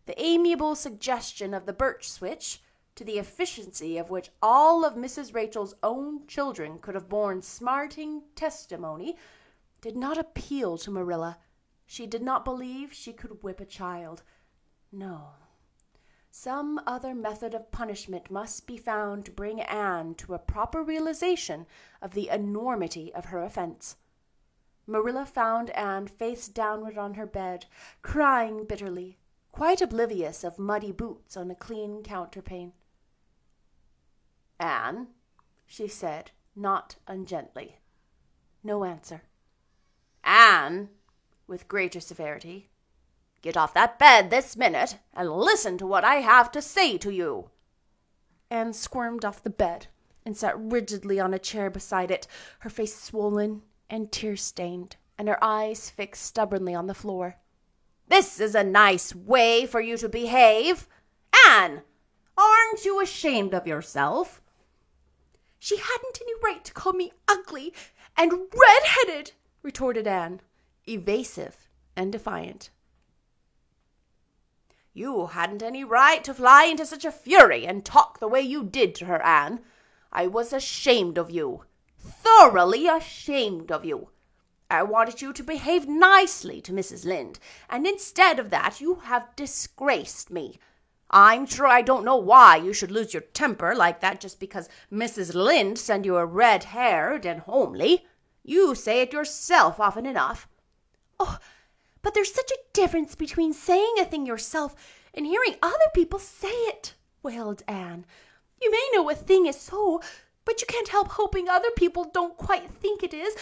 The 0.06 0.22
amiable 0.22 0.76
suggestion 0.76 1.54
of 1.54 1.66
the 1.66 1.74
birch 1.74 2.10
switch, 2.10 2.62
to 2.96 3.04
the 3.04 3.18
efficiency 3.18 3.98
of 3.98 4.10
which 4.10 4.30
all 4.42 4.86
of 4.86 4.94
Mrs. 4.94 5.34
Rachel's 5.34 5.74
own 5.82 6.28
children 6.28 6.78
could 6.78 6.94
have 6.94 7.10
borne 7.10 7.42
smarting 7.42 8.22
testimony, 8.36 9.16
did 9.82 9.98
not 9.98 10.18
appeal 10.18 10.78
to 10.78 10.92
Marilla. 10.92 11.38
She 11.86 12.08
did 12.08 12.22
not 12.22 12.46
believe 12.46 12.94
she 12.94 13.14
could 13.14 13.44
whip 13.44 13.60
a 13.60 13.66
child. 13.66 14.24
No. 14.92 15.30
Some 16.32 16.82
other 16.88 17.14
method 17.14 17.54
of 17.54 17.72
punishment 17.72 18.32
must 18.32 18.66
be 18.66 18.78
found 18.78 19.26
to 19.26 19.32
bring 19.32 19.62
Anne 19.62 20.16
to 20.16 20.34
a 20.34 20.40
proper 20.40 20.82
realization 20.82 21.68
of 22.02 22.14
the 22.14 22.30
enormity 22.30 23.14
of 23.14 23.26
her 23.26 23.44
offense. 23.44 23.98
Marilla 24.88 25.26
found 25.26 25.70
Anne 25.72 26.08
face 26.08 26.48
downward 26.48 26.98
on 26.98 27.14
her 27.14 27.26
bed, 27.26 27.68
crying 28.02 28.66
bitterly, 28.66 29.18
quite 29.52 29.82
oblivious 29.82 30.44
of 30.44 30.58
muddy 30.58 30.92
boots 30.92 31.38
on 31.38 31.52
a 31.52 31.56
clean 31.56 32.02
counterpane. 32.02 32.74
Anne, 34.60 35.08
she 35.66 35.88
said, 35.88 36.32
not 36.56 36.96
ungently. 37.08 37.78
No 38.64 38.84
answer. 38.84 39.24
Anne, 40.24 40.90
with 41.48 41.68
greater 41.68 42.00
severity. 42.00 42.70
Get 43.42 43.58
off 43.58 43.74
that 43.74 44.00
bed 44.00 44.30
this 44.30 44.56
minute 44.56 44.98
and 45.14 45.30
listen 45.30 45.78
to 45.78 45.86
what 45.86 46.06
I 46.06 46.16
have 46.16 46.52
to 46.54 46.62
say 46.62 46.98
to 47.00 47.12
you. 47.12 47.50
Anne 48.50 48.74
squirmed 48.74 49.26
off 49.26 49.44
the 49.44 49.50
bed 49.50 49.88
and 50.26 50.38
sat 50.38 50.58
rigidly 50.58 51.20
on 51.20 51.34
a 51.34 51.40
chair 51.40 51.70
beside 51.70 52.10
it, 52.10 52.28
her 52.60 52.70
face 52.70 52.96
swollen 52.96 53.64
and 53.90 54.12
tear 54.12 54.36
stained, 54.38 54.96
and 55.18 55.28
her 55.28 55.44
eyes 55.44 55.90
fixed 55.90 56.24
stubbornly 56.24 56.74
on 56.74 56.88
the 56.88 56.94
floor. 56.94 57.36
This 58.08 58.40
is 58.40 58.56
a 58.56 58.64
nice 58.64 59.14
way 59.14 59.66
for 59.66 59.82
you 59.82 59.98
to 59.98 60.08
behave. 60.08 60.88
Anne, 61.48 61.82
aren't 62.38 62.86
you 62.86 63.02
ashamed 63.02 63.54
of 63.54 63.68
yourself? 63.68 64.42
She 65.60 65.78
hadn't 65.78 66.20
any 66.22 66.34
right 66.44 66.64
to 66.64 66.74
call 66.74 66.94
me 66.94 67.12
ugly 67.28 67.74
and 68.16 68.32
red-headed, 68.32 69.32
retorted 69.62 70.08
Anne 70.08 70.42
evasive 70.88 71.70
and 71.96 72.12
defiant. 72.12 72.70
You 74.94 75.28
hadn't 75.28 75.64
any 75.64 75.84
right 75.84 76.24
to 76.24 76.34
fly 76.34 76.66
into 76.66 76.86
such 76.86 77.04
a 77.04 77.12
fury 77.12 77.66
and 77.66 77.84
talk 77.84 78.20
the 78.20 78.28
way 78.28 78.42
you 78.42 78.64
did 78.64 78.94
to 78.96 79.06
her, 79.06 79.22
Anne. 79.24 79.62
I 80.12 80.28
was 80.28 80.54
ashamed 80.54 81.18
of 81.18 81.32
you, 81.32 81.64
thoroughly 81.98 82.88
ashamed 82.88 83.72
of 83.72 83.84
you. 83.84 84.10
I 84.70 84.84
wanted 84.84 85.22
you 85.22 85.34
to 85.34 85.44
behave 85.44 85.88
nicely 85.88 86.62
to 86.62 86.72
Mrs. 86.72 87.06
Lynde, 87.06 87.40
and 87.70 87.88
instead 87.88 88.40
of 88.40 88.50
that, 88.52 88.82
you 88.82 88.96
have 89.06 89.36
disgraced 89.36 90.32
me. 90.32 90.60
I'm 91.10 91.46
sure 91.46 91.68
I 91.68 91.84
don't 91.84 92.06
know 92.06 92.18
why 92.18 92.56
you 92.56 92.74
should 92.74 92.90
lose 92.90 93.14
your 93.14 93.22
temper 93.22 93.76
like 93.76 94.00
that 94.02 94.20
just 94.20 94.40
because 94.40 94.70
Mrs. 94.92 95.36
Lynde 95.36 95.78
sent 95.78 96.06
you 96.06 96.18
a 96.18 96.26
red 96.26 96.66
haired 96.66 97.26
and 97.26 97.42
homely. 97.42 98.06
You 98.44 98.74
say 98.74 99.02
it 99.02 99.14
yourself 99.14 99.80
often 99.80 100.08
enough. 100.08 100.48
Oh, 101.26 101.38
but 102.02 102.14
there's 102.14 102.34
such 102.34 102.52
a 102.52 102.74
difference 102.74 103.16
between 103.16 103.54
saying 103.54 103.96
a 103.98 104.04
thing 104.04 104.26
yourself 104.26 104.76
and 105.14 105.26
hearing 105.26 105.56
other 105.62 105.90
people 105.94 106.20
say 106.20 106.50
it, 106.50 106.96
wailed 107.22 107.64
Anne. 107.66 108.06
You 108.62 108.70
may 108.70 108.90
know 108.92 109.10
a 109.10 109.16
thing 109.16 109.46
is 109.46 109.58
so, 109.58 110.02
but 110.44 110.60
you 110.60 110.68
can't 110.68 110.90
help 110.90 111.08
hoping 111.08 111.48
other 111.48 111.72
people 111.78 112.04
don't 112.04 112.36
quite 112.36 112.70
think 112.70 113.04
it 113.04 113.14
is. 113.14 113.36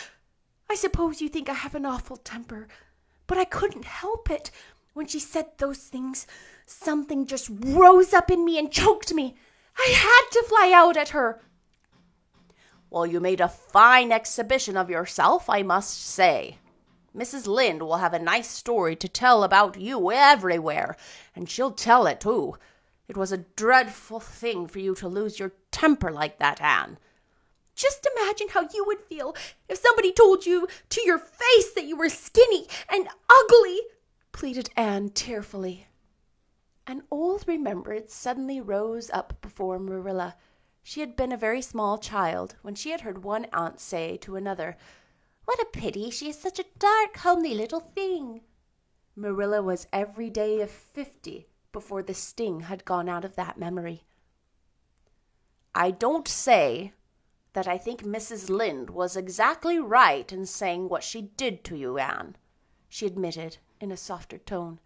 I 0.69 0.75
suppose 0.75 1.21
you 1.21 1.27
think 1.27 1.49
I 1.49 1.53
have 1.53 1.73
an 1.73 1.87
awful 1.87 2.17
temper, 2.17 2.67
but 3.25 3.39
I 3.39 3.45
couldn't 3.45 3.85
help 3.85 4.29
it. 4.29 4.51
When 4.93 5.07
she 5.07 5.19
said 5.19 5.47
those 5.57 5.79
things, 5.79 6.27
something 6.67 7.25
just 7.25 7.49
rose 7.49 8.13
up 8.13 8.29
in 8.29 8.45
me 8.45 8.59
and 8.59 8.71
choked 8.71 9.11
me. 9.11 9.35
I 9.75 9.89
had 9.91 10.29
to 10.33 10.47
fly 10.47 10.71
out 10.71 10.97
at 10.97 11.09
her. 11.09 11.41
Well, 12.91 13.07
you 13.07 13.19
made 13.19 13.41
a 13.41 13.47
fine 13.47 14.11
exhibition 14.11 14.77
of 14.77 14.89
yourself, 14.89 15.49
I 15.49 15.63
must 15.63 15.99
say, 15.99 16.57
Mrs. 17.15 17.45
Lynde 17.45 17.83
will 17.83 17.97
have 17.97 18.13
a 18.13 18.19
nice 18.19 18.49
story 18.49 18.95
to 18.95 19.07
tell 19.07 19.43
about 19.43 19.79
you 19.79 20.11
everywhere, 20.11 20.95
and 21.35 21.49
she'll 21.49 21.71
tell 21.71 22.07
it 22.07 22.21
too. 22.21 22.55
It 23.07 23.17
was 23.17 23.31
a 23.31 23.45
dreadful 23.57 24.21
thing 24.21 24.67
for 24.67 24.79
you 24.79 24.95
to 24.95 25.07
lose 25.09 25.37
your 25.37 25.51
temper 25.71 26.11
like 26.11 26.39
that, 26.39 26.61
Anne. 26.61 26.97
Just 27.75 28.07
imagine 28.15 28.47
how 28.49 28.67
you 28.73 28.85
would 28.85 29.01
feel 29.01 29.35
if 29.67 29.77
somebody 29.77 30.13
told 30.13 30.45
you 30.45 30.67
to 30.89 31.01
your 31.05 31.17
face 31.17 31.73
that 31.73 31.85
you 31.85 31.97
were 31.97 32.09
skinny 32.09 32.67
and 32.89 33.07
ugly, 33.29 33.79
pleaded 34.31 34.69
Anne 34.77 35.09
tearfully. 35.09 35.87
An 36.87 37.03
old 37.11 37.43
remembrance 37.47 38.13
suddenly 38.13 38.61
rose 38.61 39.09
up 39.11 39.41
before 39.41 39.79
Marilla. 39.79 40.35
She 40.83 41.01
had 41.01 41.15
been 41.15 41.31
a 41.31 41.37
very 41.37 41.61
small 41.61 41.97
child 41.97 42.55
when 42.61 42.75
she 42.75 42.91
had 42.91 43.01
heard 43.01 43.23
one 43.23 43.47
aunt 43.53 43.79
say 43.79 44.17
to 44.17 44.35
another, 44.35 44.77
what 45.51 45.59
a 45.59 45.77
pity 45.77 46.09
she 46.09 46.29
is 46.29 46.39
such 46.39 46.59
a 46.59 46.65
dark, 46.79 47.17
homely 47.17 47.53
little 47.53 47.81
thing. 47.81 48.39
Marilla 49.17 49.61
was 49.61 49.85
every 49.91 50.29
day 50.29 50.61
of 50.61 50.71
fifty 50.71 51.45
before 51.73 52.01
the 52.01 52.13
sting 52.13 52.61
had 52.61 52.85
gone 52.85 53.09
out 53.09 53.25
of 53.25 53.35
that 53.35 53.57
memory. 53.57 54.05
I 55.75 55.91
don't 55.91 56.25
say 56.25 56.93
that 57.51 57.67
I 57.67 57.77
think 57.77 58.01
Mrs. 58.01 58.49
Lynde 58.49 58.91
was 58.91 59.17
exactly 59.17 59.77
right 59.77 60.31
in 60.31 60.45
saying 60.45 60.87
what 60.87 61.03
she 61.03 61.23
did 61.35 61.65
to 61.65 61.75
you, 61.75 61.97
Anne, 61.97 62.37
she 62.87 63.05
admitted 63.05 63.57
in 63.81 63.91
a 63.91 63.97
softer 63.97 64.37
tone. 64.37 64.79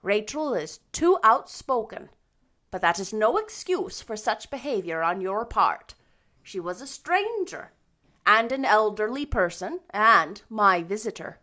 Rachel 0.00 0.54
is 0.54 0.80
too 0.92 1.18
outspoken, 1.22 2.08
but 2.70 2.80
that 2.80 2.98
is 2.98 3.12
no 3.12 3.36
excuse 3.36 4.00
for 4.00 4.16
such 4.16 4.50
behavior 4.50 5.02
on 5.02 5.20
your 5.20 5.44
part. 5.44 5.94
She 6.42 6.58
was 6.58 6.80
a 6.80 6.86
stranger 6.86 7.72
and 8.26 8.52
an 8.52 8.64
elderly 8.64 9.26
person, 9.26 9.80
and 9.90 10.42
my 10.48 10.82
visitor. 10.82 11.38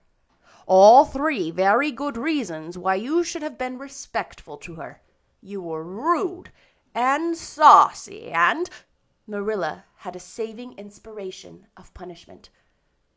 All 0.66 1.06
three 1.06 1.52
very 1.52 1.92
good 1.92 2.18
reasons 2.18 2.78
why 2.78 2.96
you 2.96 3.24
should 3.24 3.42
have 3.42 3.58
been 3.58 3.78
respectful 3.78 4.58
to 4.58 4.76
her. 4.76 5.02
You 5.42 5.62
were 5.62 5.84
rude 5.84 6.52
and 6.94 7.36
saucy, 7.36 8.32
and 8.32 8.70
Marilla 9.28 9.86
had 9.98 10.16
a 10.16 10.20
saving 10.20 10.74
inspiration 10.78 11.68
of 11.78 11.94
punishment. 11.94 12.50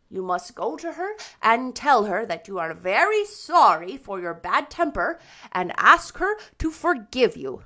You 0.09 0.23
must 0.23 0.54
go 0.54 0.76
to 0.76 0.92
her 0.92 1.16
and 1.42 1.75
tell 1.75 2.04
her 2.04 2.25
that 2.26 2.47
you 2.47 2.59
are 2.59 2.73
very 2.73 3.25
sorry 3.25 3.97
for 3.97 4.21
your 4.21 4.35
bad 4.35 4.71
temper 4.71 5.18
and 5.50 5.73
ask 5.76 6.18
her 6.18 6.37
to 6.59 6.71
forgive 6.71 7.37
you. 7.37 7.64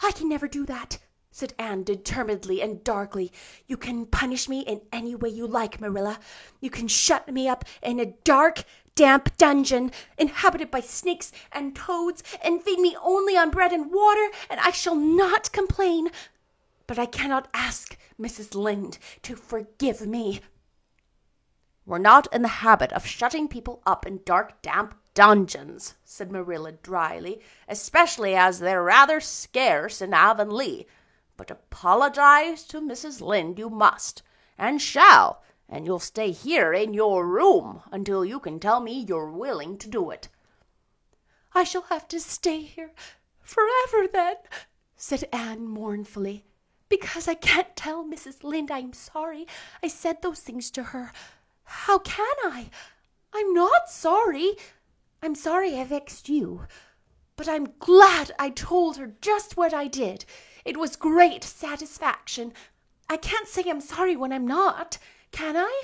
I 0.00 0.12
can 0.12 0.28
never 0.28 0.46
do 0.46 0.64
that, 0.66 0.98
said 1.32 1.54
Anne 1.58 1.82
determinedly 1.82 2.62
and 2.62 2.84
darkly. 2.84 3.32
You 3.66 3.76
can 3.76 4.06
punish 4.06 4.48
me 4.48 4.60
in 4.60 4.82
any 4.92 5.16
way 5.16 5.30
you 5.30 5.46
like, 5.46 5.80
Marilla. 5.80 6.20
You 6.60 6.70
can 6.70 6.86
shut 6.86 7.26
me 7.32 7.48
up 7.48 7.64
in 7.82 7.98
a 7.98 8.14
dark, 8.22 8.64
damp 8.94 9.36
dungeon 9.38 9.90
inhabited 10.18 10.70
by 10.70 10.80
snakes 10.80 11.32
and 11.50 11.74
toads 11.74 12.22
and 12.44 12.62
feed 12.62 12.78
me 12.78 12.94
only 13.02 13.36
on 13.36 13.50
bread 13.50 13.72
and 13.72 13.90
water, 13.90 14.28
and 14.50 14.60
I 14.60 14.70
shall 14.70 14.94
not 14.94 15.50
complain. 15.52 16.10
But 16.86 16.98
I 16.98 17.06
cannot 17.06 17.48
ask 17.54 17.96
Mrs. 18.20 18.54
Lynde 18.54 18.98
to 19.22 19.34
forgive 19.34 20.06
me. 20.06 20.40
We're 21.86 21.98
not 21.98 22.28
in 22.32 22.42
the 22.42 22.48
habit 22.48 22.92
of 22.92 23.06
shutting 23.06 23.48
people 23.48 23.82
up 23.86 24.06
in 24.06 24.20
dark, 24.24 24.60
damp 24.62 24.94
dungeons, 25.14 25.94
said 26.04 26.30
Marilla 26.30 26.72
dryly, 26.72 27.40
especially 27.68 28.36
as 28.36 28.60
they're 28.60 28.82
rather 28.82 29.20
scarce 29.20 30.00
in 30.00 30.14
Avonlea. 30.14 30.84
But 31.42 31.50
apologize 31.50 32.62
to 32.68 32.80
Mrs. 32.80 33.20
Lynde 33.20 33.58
you 33.58 33.68
must, 33.68 34.22
and 34.56 34.80
shall, 34.80 35.42
and 35.68 35.84
you'll 35.84 35.98
stay 35.98 36.30
here 36.30 36.72
in 36.72 36.94
your 36.94 37.26
room 37.26 37.82
until 37.90 38.24
you 38.24 38.38
can 38.38 38.60
tell 38.60 38.78
me 38.78 39.00
you're 39.00 39.28
willing 39.28 39.76
to 39.78 39.88
do 39.88 40.12
it. 40.12 40.28
I 41.52 41.64
shall 41.64 41.82
have 41.82 42.06
to 42.06 42.20
stay 42.20 42.60
here 42.60 42.92
forever 43.40 44.06
then, 44.06 44.36
said 44.94 45.28
Anne 45.32 45.66
mournfully, 45.66 46.44
because 46.88 47.26
I 47.26 47.34
can't 47.34 47.74
tell 47.74 48.04
Mrs. 48.04 48.44
Lynde 48.44 48.70
I'm 48.70 48.92
sorry 48.92 49.48
I 49.82 49.88
said 49.88 50.22
those 50.22 50.38
things 50.38 50.70
to 50.70 50.84
her. 50.94 51.10
How 51.64 51.98
can 51.98 52.36
I? 52.44 52.70
I'm 53.32 53.52
not 53.52 53.90
sorry. 53.90 54.52
I'm 55.20 55.34
sorry 55.34 55.76
I 55.76 55.82
vexed 55.82 56.28
you. 56.28 56.68
But 57.34 57.48
I'm 57.48 57.72
glad 57.80 58.30
I 58.38 58.50
told 58.50 58.96
her 58.98 59.16
just 59.20 59.56
what 59.56 59.74
I 59.74 59.88
did. 59.88 60.24
It 60.64 60.76
was 60.76 60.96
great 60.96 61.42
satisfaction. 61.42 62.52
I 63.08 63.16
can't 63.16 63.48
say 63.48 63.64
I'm 63.66 63.80
sorry 63.80 64.16
when 64.16 64.32
I'm 64.32 64.46
not, 64.46 64.98
can 65.32 65.56
I? 65.56 65.82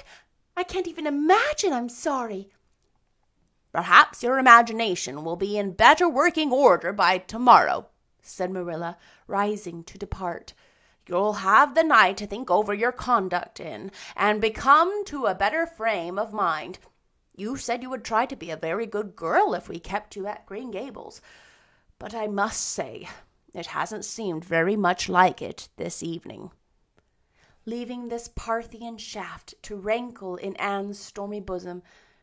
I 0.57 0.63
can't 0.63 0.89
even 0.89 1.07
imagine 1.07 1.73
I'm 1.73 1.89
sorry. 1.89 2.51
Perhaps 3.73 4.23
your 4.23 4.39
imagination 4.39 5.25
will 5.25 5.37
be 5.37 5.59
in 5.59 5.73
better 5.73 6.09
working 6.09 6.53
order 6.53 6.93
by 6.93 7.19
tomorrow, 7.19 7.89
said 8.23 8.51
Marilla, 8.51 8.97
rising 9.27 9.85
to 9.85 9.99
depart. 9.99 10.55
You'll 11.07 11.35
have 11.35 11.75
the 11.75 11.83
night 11.83 12.17
to 12.19 12.27
think 12.27 12.51
over 12.51 12.75
your 12.75 12.93
conduct 12.93 13.61
in, 13.61 13.91
and 14.17 14.41
become 14.41 15.05
to 15.07 15.27
a 15.27 15.35
better 15.35 15.67
frame 15.67 16.19
of 16.19 16.33
mind. 16.33 16.79
You 17.35 17.57
said 17.57 17.83
you 17.83 17.91
would 17.91 18.05
try 18.05 18.27
to 18.27 18.37
be 18.37 18.51
a 18.51 18.57
very 18.57 18.87
good 18.87 19.17
girl 19.17 19.55
if 19.55 19.69
we 19.69 19.79
kept 19.79 20.17
you 20.17 20.27
at 20.27 20.45
Green 20.45 20.71
Gables, 20.71 21.23
but 21.99 22.15
I 22.15 22.27
must 22.27 22.61
say 22.61 23.09
it 23.59 23.67
hasn't 23.67 24.05
seemed 24.05 24.45
very 24.45 24.77
much 24.77 25.09
like 25.09 25.43
it 25.43 25.69
this 25.77 26.03
evening. 26.03 26.51
Leaving 27.67 28.09
this 28.09 28.29
Parthian 28.29 28.97
shaft 28.97 29.55
to 29.63 29.77
rankle 29.77 30.37
in 30.37 30.57
Anne's 30.57 30.99
stormy 30.99 31.41
bosom, 31.41 31.83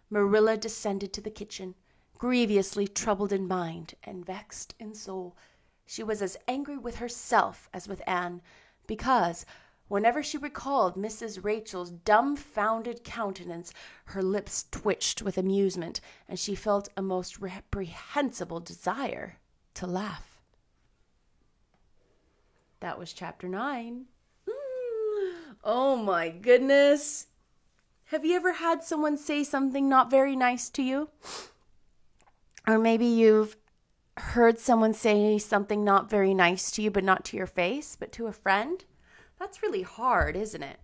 Marilla 0.10 0.58
descended 0.58 1.14
to 1.14 1.22
the 1.22 1.30
kitchen, 1.30 1.76
grievously 2.18 2.88
troubled 2.88 3.32
in 3.32 3.48
mind 3.48 3.94
and 4.04 4.26
vexed 4.26 4.74
in 4.80 4.94
soul. 4.94 5.36
She 5.86 6.02
was 6.02 6.22
as 6.22 6.38
angry 6.48 6.78
with 6.78 6.96
herself 6.96 7.70
as 7.74 7.88
with 7.88 8.02
Anne, 8.08 8.42
because 8.88 9.46
whenever 9.88 10.24
she 10.24 10.38
recalled 10.38 10.96
Mrs. 10.96 11.44
Rachel's 11.44 11.92
dumbfounded 11.92 13.04
countenance, 13.04 13.74
her 14.06 14.24
lips 14.24 14.66
twitched 14.72 15.22
with 15.22 15.38
amusement, 15.38 16.02
and 16.28 16.40
she 16.40 16.56
felt 16.56 16.90
a 16.98 17.02
most 17.02 17.40
reprehensible 17.40 18.62
desire 18.62 19.38
to 19.76 19.86
laugh. 19.86 20.35
That 22.80 23.00
was 23.00 23.14
chapter 23.14 23.48
nine. 23.48 24.06
Mm. 24.48 25.34
Oh 25.64 25.96
my 25.96 26.30
goodness. 26.30 27.28
Have 28.10 28.24
you 28.24 28.36
ever 28.36 28.54
had 28.54 28.84
someone 28.84 29.18
say 29.18 29.44
something 29.44 29.90
not 29.90 30.12
very 30.12 30.36
nice 30.36 30.70
to 30.72 30.84
you? 30.84 31.10
Or 32.68 32.78
maybe 32.78 33.06
you've 33.06 33.58
heard 34.18 34.60
someone 34.60 34.94
say 34.94 35.38
something 35.38 35.84
not 35.84 36.10
very 36.10 36.34
nice 36.34 36.72
to 36.72 36.82
you, 36.82 36.92
but 36.92 37.04
not 37.04 37.26
to 37.26 37.38
your 37.38 37.48
face, 37.48 37.96
but 38.00 38.12
to 38.14 38.28
a 38.28 38.32
friend, 38.32 38.86
that's 39.40 39.62
really 39.62 39.82
hard, 39.82 40.36
isn't 40.36 40.64
it? 40.64 40.80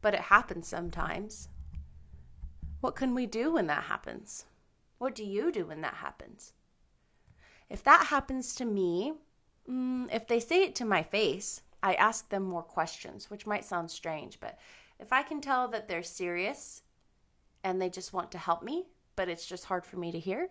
But 0.00 0.14
it 0.14 0.20
happens 0.20 0.68
sometimes. 0.68 1.48
What 2.80 2.94
can 2.94 3.14
we 3.14 3.26
do 3.26 3.52
when 3.54 3.66
that 3.66 3.84
happens? 3.84 4.44
What 4.98 5.14
do 5.14 5.24
you 5.24 5.50
do 5.50 5.66
when 5.66 5.80
that 5.80 5.94
happens? 5.94 6.52
If 7.68 7.82
that 7.84 8.06
happens 8.06 8.54
to 8.56 8.64
me, 8.64 9.14
mm, 9.68 10.08
if 10.12 10.26
they 10.26 10.40
say 10.40 10.62
it 10.62 10.74
to 10.76 10.84
my 10.84 11.02
face, 11.02 11.62
I 11.82 11.94
ask 11.94 12.28
them 12.28 12.42
more 12.42 12.62
questions, 12.62 13.30
which 13.30 13.46
might 13.46 13.64
sound 13.64 13.90
strange, 13.90 14.40
but 14.40 14.58
if 14.98 15.12
I 15.12 15.22
can 15.22 15.40
tell 15.40 15.68
that 15.68 15.88
they're 15.88 16.02
serious 16.02 16.82
and 17.62 17.80
they 17.80 17.88
just 17.88 18.12
want 18.12 18.32
to 18.32 18.38
help 18.38 18.62
me, 18.62 18.86
but 19.16 19.28
it's 19.28 19.46
just 19.46 19.64
hard 19.66 19.84
for 19.84 19.96
me 19.96 20.10
to 20.12 20.18
hear, 20.18 20.48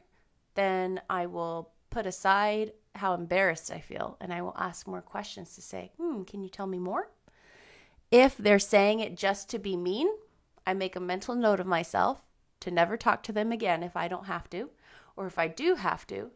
then 0.55 1.01
I 1.09 1.25
will 1.25 1.71
put 1.89 2.05
aside 2.05 2.73
how 2.95 3.13
embarrassed 3.13 3.71
I 3.71 3.79
feel 3.79 4.17
and 4.19 4.33
I 4.33 4.41
will 4.41 4.55
ask 4.57 4.87
more 4.87 5.01
questions 5.01 5.55
to 5.55 5.61
say, 5.61 5.91
hmm, 5.97 6.23
can 6.23 6.41
you 6.41 6.49
tell 6.49 6.67
me 6.67 6.79
more? 6.79 7.09
If 8.09 8.37
they're 8.37 8.59
saying 8.59 8.99
it 8.99 9.17
just 9.17 9.49
to 9.49 9.59
be 9.59 9.75
mean, 9.75 10.07
I 10.65 10.73
make 10.73 10.95
a 10.95 11.01
mental 11.01 11.35
note 11.35 11.59
of 11.59 11.67
myself 11.67 12.21
to 12.61 12.71
never 12.71 12.97
talk 12.97 13.23
to 13.23 13.31
them 13.31 13.51
again 13.51 13.83
if 13.83 13.95
I 13.95 14.07
don't 14.07 14.25
have 14.25 14.49
to, 14.51 14.69
or 15.15 15.27
if 15.27 15.37
I 15.37 15.47
do 15.47 15.75
have 15.75 16.07
to, 16.07 16.31